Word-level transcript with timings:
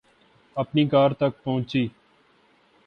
اپنی 0.55 0.83
کار 0.87 1.09
تک 1.11 1.43
پہنچی 1.43 1.83